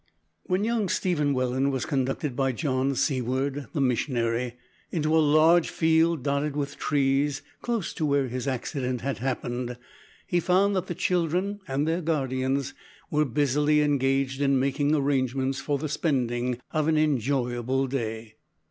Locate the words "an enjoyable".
16.87-17.85